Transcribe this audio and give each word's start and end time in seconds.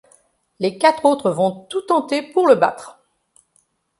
Les 0.59 0.79
quatre 0.79 1.05
autres 1.05 1.29
vont 1.29 1.51
tout 1.69 1.81
tenter 1.83 2.23
pour 2.23 2.47
le 2.47 2.55
battre. 2.55 3.01